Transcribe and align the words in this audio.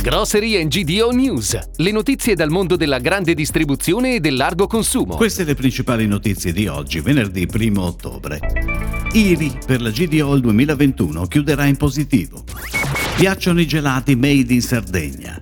Grocery 0.00 0.66
GDO 0.68 1.10
News, 1.10 1.58
le 1.76 1.90
notizie 1.90 2.34
dal 2.34 2.50
mondo 2.50 2.76
della 2.76 2.98
grande 2.98 3.34
distribuzione 3.34 4.14
e 4.14 4.20
del 4.20 4.36
largo 4.36 4.66
consumo. 4.66 5.16
Queste 5.16 5.42
le 5.44 5.54
principali 5.54 6.06
notizie 6.06 6.52
di 6.52 6.66
oggi, 6.68 7.00
venerdì 7.00 7.46
1 7.52 7.82
ottobre. 7.82 8.38
IRI 9.12 9.58
per 9.66 9.82
la 9.82 9.90
GDO 9.90 10.34
il 10.34 10.40
2021 10.40 11.26
chiuderà 11.26 11.64
in 11.64 11.76
positivo. 11.76 12.44
Piacciono 13.16 13.60
i 13.60 13.66
gelati 13.66 14.14
made 14.14 14.54
in 14.54 14.62
Sardegna. 14.62 15.38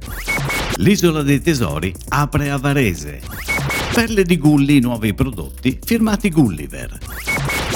L'isola 0.76 1.22
dei 1.22 1.40
tesori 1.40 1.94
apre 2.08 2.50
a 2.50 2.56
Varese. 2.56 3.20
Perle 3.92 4.24
di 4.24 4.38
Gulli 4.38 4.80
nuovi 4.80 5.12
prodotti 5.14 5.78
firmati 5.84 6.30
Gulliver. 6.30 6.98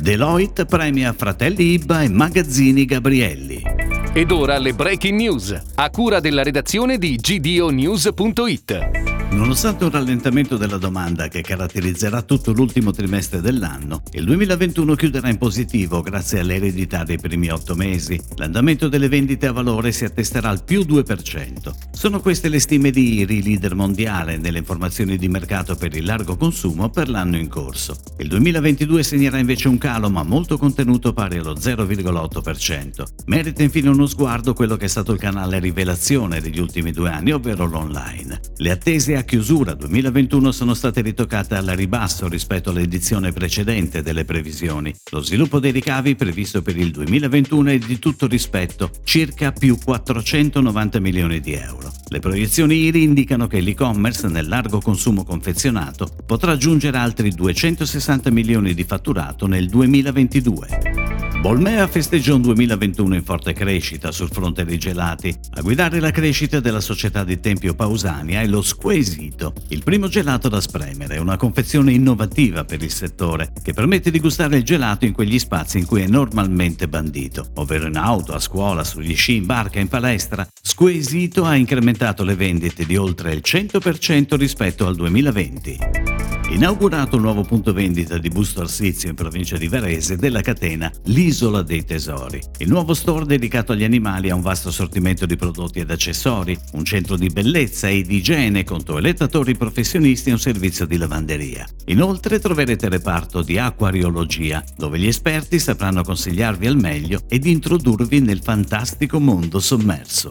Deloitte 0.01 0.65
premia 0.65 1.13
Fratelli 1.13 1.73
Ibba 1.75 2.03
e 2.03 2.09
Magazzini 2.09 2.87
Gabrielli. 2.87 3.80
Ed 4.13 4.33
ora 4.33 4.59
le 4.59 4.75
breaking 4.75 5.17
news, 5.17 5.57
a 5.77 5.89
cura 5.89 6.19
della 6.19 6.43
redazione 6.43 6.99
di 6.99 7.15
gdonews.it. 7.15 9.09
Nonostante 9.31 9.85
un 9.85 9.91
rallentamento 9.91 10.57
della 10.57 10.79
domanda 10.79 11.29
che 11.29 11.43
caratterizzerà 11.43 12.23
tutto 12.23 12.51
l'ultimo 12.51 12.91
trimestre 12.91 13.41
dell'anno, 13.41 14.03
il 14.15 14.25
2021 14.25 14.97
chiuderà 14.97 15.29
in 15.29 15.39
positivo 15.39 16.01
grazie 16.01 16.41
all'eredità 16.41 17.05
dei 17.05 17.19
primi 17.19 17.51
otto 17.51 17.77
mesi. 17.77 18.21
L'andamento 18.35 18.89
delle 18.89 19.09
vendite 19.09 19.47
a 19.47 19.53
valore 19.53 19.93
si 19.93 20.05
attesterà 20.05 20.49
al 20.49 20.65
più 20.65 20.81
2%. 20.81 21.73
Sono 22.01 22.23
queste 22.23 22.49
le 22.49 22.61
stime 22.61 22.91
di 22.91 23.19
IRI, 23.19 23.43
leader 23.43 23.75
mondiale 23.75 24.39
nelle 24.39 24.57
informazioni 24.57 25.19
di 25.19 25.29
mercato 25.29 25.75
per 25.75 25.95
il 25.95 26.07
largo 26.07 26.35
consumo 26.35 26.89
per 26.89 27.11
l'anno 27.11 27.37
in 27.37 27.47
corso. 27.47 27.95
Il 28.21 28.29
2022 28.29 29.03
segnerà 29.03 29.37
invece 29.37 29.69
un 29.69 29.77
calo 29.77 30.09
ma 30.09 30.23
molto 30.23 30.57
contenuto 30.57 31.13
pari 31.13 31.37
allo 31.37 31.53
0,8%. 31.53 33.05
Merita 33.27 33.63
infine 33.63 33.91
uno 33.91 34.07
sguardo 34.07 34.55
quello 34.55 34.79
che 34.79 34.87
è 34.87 34.89
stato 34.89 35.13
il 35.13 35.19
canale 35.19 35.59
rivelazione 35.59 36.41
degli 36.41 36.59
ultimi 36.59 36.91
due 36.91 37.11
anni, 37.11 37.33
ovvero 37.33 37.67
l'online. 37.67 38.41
Le 38.57 38.71
attese 38.71 39.17
a 39.17 39.23
chiusura 39.23 39.75
2021 39.75 40.53
sono 40.53 40.73
state 40.73 41.03
ritoccate 41.03 41.55
alla 41.55 41.75
ribasso 41.75 42.29
rispetto 42.29 42.71
all'edizione 42.71 43.31
precedente 43.31 44.01
delle 44.01 44.25
previsioni. 44.25 44.95
Lo 45.11 45.21
sviluppo 45.21 45.61
dei 45.61 45.71
ricavi 45.71 46.17
previsto 46.17 46.63
per 46.63 46.79
il 46.79 46.93
2021 46.93 47.69
è 47.69 47.77
di 47.77 47.99
tutto 47.99 48.27
rispetto, 48.27 48.91
circa 49.05 49.53
più 49.53 49.77
490 49.77 50.99
milioni 50.99 51.41
di 51.41 51.53
euro. 51.53 51.90
Le 52.09 52.19
proiezioni 52.19 52.77
IRI 52.85 53.03
indicano 53.03 53.47
che 53.47 53.61
l'e-commerce 53.61 54.29
nel 54.29 54.49
largo 54.49 54.81
consumo 54.81 55.25
confezionato 55.25 56.09
potrà 56.27 56.53
aggiungere 56.53 56.99
altri 56.99 57.31
260 57.31 58.31
milioni 58.31 58.75
di 58.75 58.85
fatturato 58.85 59.47
nel 59.47 59.69
2022. 59.69 61.21
Bolmea 61.41 61.87
festeggia 61.87 62.35
un 62.35 62.43
2021 62.43 63.15
in 63.15 63.25
forte 63.25 63.55
crescita 63.55 64.13
sul 64.13 64.29
fronte 64.31 64.63
dei 64.67 64.77
gelati. 64.77 65.35
A 65.55 65.63
guidare 65.63 65.99
la 65.99 66.11
crescita 66.11 66.61
della 66.61 66.81
società 66.81 67.25
di 67.25 67.41
Tempio 67.41 67.75
Pausania 67.75 68.43
è 68.43 68.47
lo 68.47 68.61
Squesito, 68.61 69.55
il 69.69 69.83
primo 69.83 70.07
gelato 70.07 70.51
da 70.51 70.61
spremere, 70.61 71.17
una 71.17 71.39
confezione 71.39 71.93
innovativa 71.93 72.65
per 72.67 72.83
il 72.83 72.91
settore 72.91 73.53
che 73.63 73.73
permette 73.73 74.11
di 74.11 74.21
gustare 74.21 74.59
il 74.59 74.65
gelato 74.65 75.07
in 75.07 75.15
quegli 75.15 75.39
spazi 75.39 75.79
in 75.79 75.87
cui 75.87 76.03
è 76.03 76.07
normalmente 76.07 76.89
bandito, 76.89 77.49
ovvero 77.55 77.87
in 77.87 77.97
auto, 77.97 78.35
a 78.35 78.39
scuola, 78.39 78.85
sugli 78.85 79.17
sci, 79.17 79.37
in 79.37 79.47
barca, 79.47 79.81
in 79.81 79.89
palestra. 79.89 80.47
Squesito 80.81 81.45
ha 81.45 81.57
incrementato 81.57 82.25
le 82.25 82.35
vendite 82.35 82.87
di 82.87 82.97
oltre 82.97 83.35
il 83.35 83.43
100% 83.45 84.35
rispetto 84.37 84.87
al 84.87 84.97
2020. 84.97 86.20
Inaugurato 86.51 87.15
un 87.15 87.23
nuovo 87.23 87.43
punto 87.45 87.73
vendita 87.73 88.19
di 88.19 88.29
Busto 88.29 88.63
Arsizio 88.63 89.09
in 89.09 89.15
provincia 89.15 89.57
di 89.57 89.69
Varese 89.69 90.17
della 90.17 90.41
catena 90.41 90.91
L'Isola 91.05 91.63
dei 91.63 91.85
Tesori. 91.85 92.43
Il 92.59 92.69
nuovo 92.69 92.93
store 92.93 93.25
dedicato 93.25 93.71
agli 93.71 93.85
animali 93.85 94.31
ha 94.31 94.35
un 94.35 94.41
vasto 94.41 94.71
assortimento 94.71 95.27
di 95.27 95.37
prodotti 95.37 95.79
ed 95.79 95.93
accessori, 95.93 96.59
un 96.73 96.85
centro 96.85 97.17
di 97.17 97.29
bellezza 97.29 97.87
e 97.87 98.03
di 98.03 98.17
igiene 98.17 98.65
con 98.65 98.83
toilettatori 98.83 99.57
professionisti 99.57 100.31
e 100.31 100.33
un 100.33 100.41
servizio 100.41 100.87
di 100.87 100.97
lavanderia. 100.97 101.65
Inoltre 101.87 102.41
troverete 102.41 102.89
reparto 102.89 103.43
di 103.43 103.57
acquariologia, 103.57 104.65
dove 104.77 104.99
gli 104.99 105.07
esperti 105.07 105.61
sapranno 105.61 106.03
consigliarvi 106.03 106.67
al 106.67 106.77
meglio 106.77 107.23
ed 107.29 107.47
introdurvi 107.47 108.21
nel 108.21 108.43
fantastico 108.43 109.21
mondo 109.21 109.61
sommerso. 109.61 110.31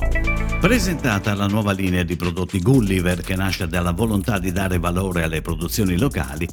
Presentata 0.59 1.33
la 1.33 1.47
nuova 1.47 1.71
linea 1.71 2.03
di 2.03 2.17
prodotti 2.17 2.59
Gulliver 2.59 3.21
che 3.21 3.37
nasce 3.37 3.69
dalla 3.69 3.93
volontà 3.93 4.37
di 4.37 4.51
dare 4.51 4.77
valore 4.79 5.23
alle 5.23 5.41
produzioni 5.41 5.97
locali 5.97 6.07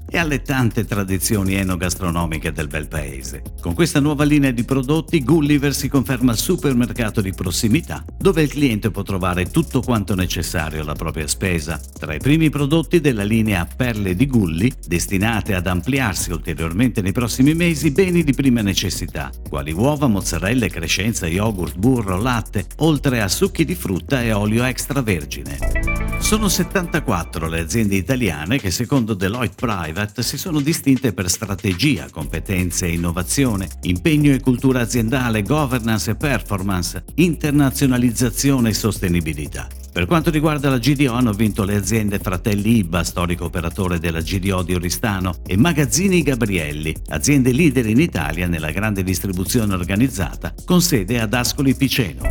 e 0.09 0.19
alle 0.19 0.43
tante 0.43 0.85
tradizioni 0.85 1.55
enogastronomiche 1.55 2.53
del 2.53 2.69
bel 2.69 2.89
paese. 2.89 3.43
Con 3.61 3.75
questa 3.75 4.01
nuova 4.01 4.25
linea 4.25 4.51
di 4.51 4.65
prodotti 4.65 5.23
Gulliver 5.25 5.75
si 5.75 5.89
conferma 5.89 6.35
supermercato 6.35 7.21
di 7.21 7.33
prossimità 7.33 8.05
dove 8.19 8.43
il 8.43 8.49
cliente 8.49 8.91
può 8.91 9.03
trovare 9.03 9.51
tutto 9.51 9.81
quanto 9.81 10.15
necessario 10.15 10.83
alla 10.83 10.95
propria 10.95 11.27
spesa. 11.27 11.81
Tra 11.99 12.15
i 12.15 12.19
primi 12.19 12.51
prodotti 12.51 13.01
della 13.01 13.25
linea 13.25 13.67
Perle 13.67 14.15
di 14.15 14.27
Gulli, 14.27 14.73
destinate 14.87 15.55
ad 15.55 15.67
ampliarsi 15.67 16.33
ulteriormente 16.33 17.01
nei 17.01 17.13
prossimi 17.13 17.55
mesi, 17.55 17.91
beni 17.91 18.23
di 18.23 18.33
prima 18.33 18.63
necessità, 18.63 19.31
quali 19.49 19.73
uova, 19.73 20.07
mozzarelle, 20.07 20.69
crescenza, 20.69 21.27
yogurt, 21.27 21.77
burro, 21.77 22.21
latte, 22.21 22.67
oltre 22.79 23.21
a 23.21 23.29
succhi 23.29 23.65
di 23.65 23.75
frutta 23.75 24.23
e 24.23 24.33
olio 24.33 24.65
extravergine. 24.65 26.07
Sono 26.19 26.49
74 26.49 27.49
le 27.49 27.61
aziende 27.61 27.95
italiane 27.95 28.59
che 28.59 28.71
secondo 28.73 29.15
Deloitte 29.15 29.46
Private 29.55 30.23
si 30.23 30.37
sono 30.39 30.61
distinte 30.61 31.13
per 31.13 31.29
strategia, 31.31 32.09
competenze 32.11 32.87
e 32.87 32.93
innovazione, 32.93 33.69
impegno 33.83 34.33
e 34.33 34.41
cultura 34.41 34.81
aziendale, 34.81 35.43
governance 35.43 36.11
e 36.11 36.17
performance, 36.17 37.05
internazionalizzazione 37.15 38.71
e 38.71 38.75
sostenibilità. 38.75 39.69
Per 39.97 40.05
quanto 40.05 40.29
riguarda 40.29 40.69
la 40.69 40.77
GDO 40.77 41.15
hanno 41.15 41.33
vinto 41.33 41.65
le 41.65 41.75
aziende 41.75 42.19
Fratelli 42.19 42.77
Ibba, 42.81 43.03
storico 43.03 43.47
operatore 43.47 43.99
della 43.99 44.21
GDO 44.21 44.63
di 44.63 44.75
Oristano, 44.75 45.37
e 45.47 45.57
Magazzini 45.57 46.23
Gabrielli, 46.23 46.95
aziende 47.09 47.51
leader 47.51 47.87
in 47.87 48.01
Italia 48.01 48.47
nella 48.47 48.73
grande 48.73 49.03
distribuzione 49.03 49.73
organizzata, 49.73 50.53
con 50.67 50.83
sede 50.83 51.19
ad 51.19 51.33
Ascoli 51.33 51.75
Piceno. 51.75 52.29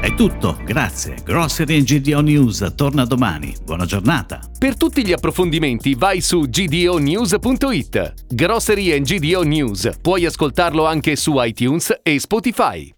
È 0.00 0.14
tutto, 0.14 0.60
grazie. 0.64 1.16
Grocery 1.24 1.82
GDO 1.82 2.20
News 2.20 2.72
torna 2.76 3.04
domani. 3.04 3.52
Buona 3.64 3.84
giornata. 3.84 4.47
Per 4.58 4.76
tutti 4.76 5.06
gli 5.06 5.12
approfondimenti 5.12 5.94
vai 5.94 6.20
su 6.20 6.40
gdonews.it. 6.40 8.14
Grocery 8.28 9.00
GDO 9.02 9.42
News. 9.44 9.88
Puoi 10.02 10.24
ascoltarlo 10.24 10.84
anche 10.84 11.14
su 11.14 11.34
iTunes 11.36 12.00
e 12.02 12.18
Spotify. 12.18 12.92